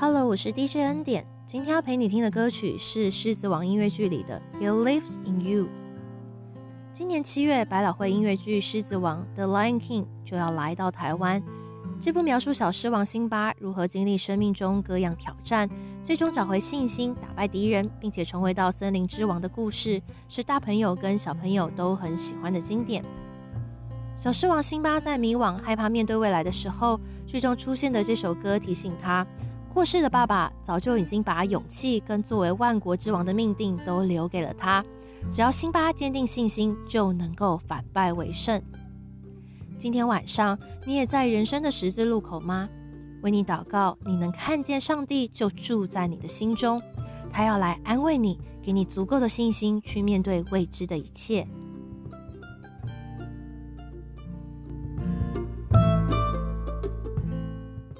[0.00, 1.26] Hello，我是 DJ 恩典。
[1.44, 5.64] 今天要陪你听的歌曲是《狮子王》音乐剧里的《Believes in You》。
[6.92, 11.42] 今年七月，百老汇音乐剧《狮子王》The Lion King 就要来到台湾。
[12.00, 15.68] 这部描述小狮王辛巴如何经历生命中各样挑战，
[16.00, 23.04] 最终找回信心，打败敌人，并且成为到森林之王的故事，是大朋友跟小朋友都很喜欢的经典。
[24.16, 29.26] 小狮王辛巴在迷惘、害怕面对未来的时候，剧中出现的这首歌提醒他。
[29.78, 34.84] 过世的爸爸早就已经把勇气跟作为万国之王的命定都留给了他，
[35.30, 38.60] 只要辛巴坚定信心，就能够反败为胜。
[39.78, 42.68] 今天晚上你也在人生的十字路口吗？
[43.22, 46.82] 为你祷告，你能看见上帝就住在你的心中，
[47.30, 51.46] 他要来安慰你，给你足够的信心去面对未知的一切。